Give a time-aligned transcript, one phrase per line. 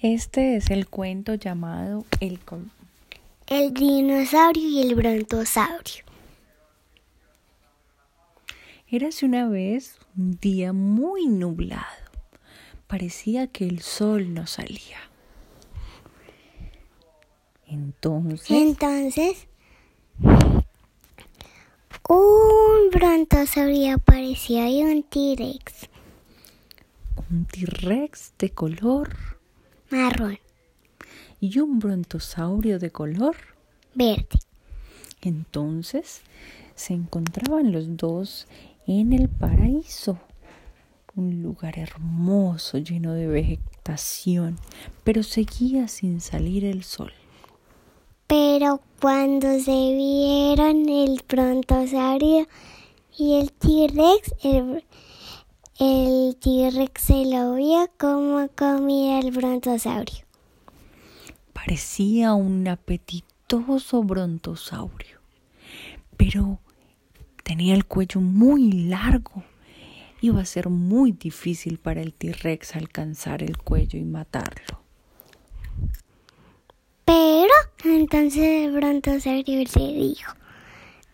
[0.00, 2.38] Este es el cuento llamado El,
[3.48, 6.04] el dinosaurio y el brontosaurio.
[8.86, 11.82] Érase una vez un día muy nublado.
[12.86, 14.98] Parecía que el sol no salía.
[17.66, 18.50] Entonces.
[18.52, 19.48] Entonces.
[22.08, 25.88] Un brontosaurio aparecía y un T-Rex.
[27.32, 29.37] Un T-Rex de color
[29.90, 30.38] marrón.
[31.40, 33.36] ¿Y un brontosaurio de color?
[33.94, 34.40] Verde.
[35.22, 36.22] Entonces
[36.74, 38.46] se encontraban los dos
[38.86, 40.18] en el paraíso,
[41.14, 44.56] un lugar hermoso lleno de vegetación,
[45.04, 47.12] pero seguía sin salir el sol.
[48.28, 52.46] Pero cuando se vieron el brontosaurio
[53.16, 54.84] y el T-Rex, el,
[55.78, 60.24] el T-Rex se lo vio como comía el brontosaurio.
[61.52, 65.20] Parecía un apetitoso brontosaurio,
[66.16, 66.58] pero
[67.44, 69.44] tenía el cuello muy largo.
[70.20, 74.82] Iba a ser muy difícil para el T-Rex alcanzar el cuello y matarlo.
[77.04, 77.54] Pero
[77.84, 80.32] entonces el brontosaurio le dijo,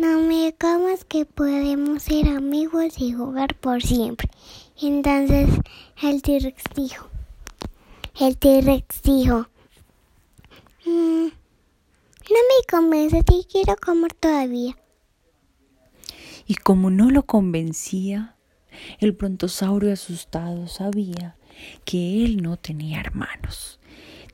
[0.00, 4.30] no me comas que podemos ser amigos y jugar por siempre.
[4.80, 5.50] Entonces
[6.02, 7.06] el T-Rex dijo,
[8.18, 9.48] el T-Rex dijo,
[10.86, 11.30] mm, no
[12.48, 14.74] me convence, te quiero comer todavía.
[16.46, 18.36] Y como no lo convencía,
[19.00, 21.36] el brontosaurio asustado sabía
[21.84, 23.78] que él no tenía hermanos.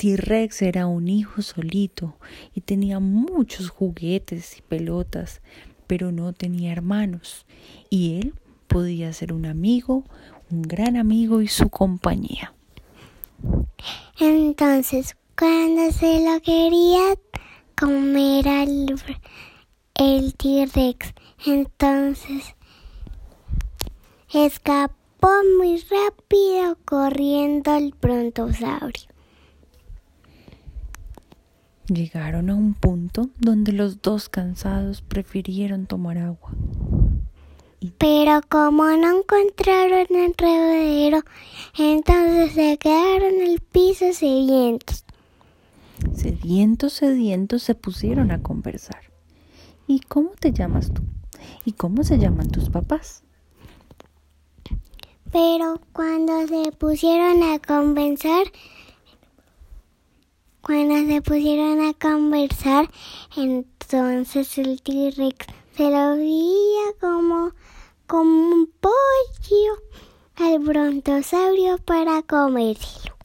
[0.00, 2.16] T-Rex era un hijo solito
[2.54, 5.42] y tenía muchos juguetes y pelotas,
[5.86, 7.44] pero no tenía hermanos.
[7.90, 8.34] Y él
[8.66, 10.04] podía ser un amigo,
[10.50, 12.54] un gran amigo y su compañía.
[14.18, 17.14] Entonces, cuando se lo quería
[17.78, 18.94] comer al
[19.96, 21.12] el T-Rex,
[21.44, 22.56] entonces
[24.32, 25.28] escapó
[25.58, 29.10] muy rápido corriendo el brontosaurio.
[31.92, 36.52] Llegaron a un punto donde los dos cansados prefirieron tomar agua.
[37.98, 41.22] Pero como no encontraron el redero,
[41.76, 45.04] entonces se quedaron en el piso sedientos.
[46.14, 49.10] Sedientos, sedientos se pusieron a conversar.
[49.88, 51.02] ¿Y cómo te llamas tú?
[51.64, 53.24] ¿Y cómo se llaman tus papás?
[55.32, 58.44] Pero cuando se pusieron a conversar,
[60.70, 62.88] cuando se pusieron a conversar,
[63.36, 67.50] entonces el T-Rex se lo veía como,
[68.06, 69.72] como un pollo
[70.36, 73.16] al brontosaurio para comérselo.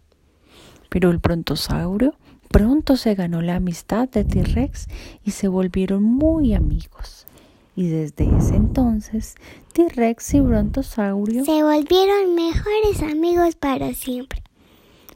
[0.90, 2.16] Pero el brontosaurio
[2.50, 4.88] pronto se ganó la amistad de T-Rex
[5.24, 7.28] y se volvieron muy amigos.
[7.76, 9.36] Y desde ese entonces,
[9.74, 14.45] T-Rex y Brontosaurio se volvieron mejores amigos para siempre.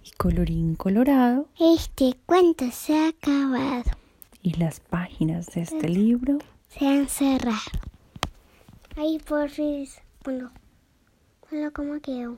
[0.04, 3.92] Y colorín colorado, este cuento se ha acabado.
[4.42, 6.40] Y las páginas de este libro
[6.70, 7.58] se han cerrado.
[8.96, 9.88] Ahí por fin,
[10.24, 10.52] bueno,
[11.50, 12.38] bueno, ¿cómo quedó?